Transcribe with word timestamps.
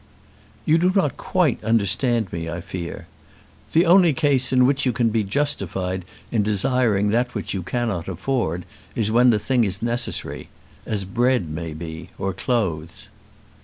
"You 0.65 0.79
do 0.79 0.91
not 0.95 1.15
quite 1.15 1.63
understand 1.63 2.33
me, 2.33 2.49
I 2.49 2.59
fear. 2.59 3.05
The 3.73 3.85
only 3.85 4.13
case 4.13 4.51
in 4.51 4.65
which 4.65 4.83
you 4.83 4.91
can 4.91 5.09
be 5.09 5.23
justified 5.23 6.05
in 6.31 6.41
desiring 6.41 7.09
that 7.09 7.35
which 7.35 7.53
you 7.53 7.61
cannot 7.61 8.07
afford 8.07 8.65
is 8.95 9.11
when 9.11 9.29
the 9.29 9.37
thing 9.37 9.63
is 9.63 9.79
necessary; 9.83 10.49
as 10.87 11.05
bread 11.05 11.49
may 11.51 11.75
be, 11.75 12.09
or 12.17 12.33
clothes." 12.33 13.09